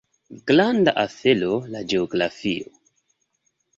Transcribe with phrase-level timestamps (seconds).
[0.51, 2.77] Granda afero la geografio!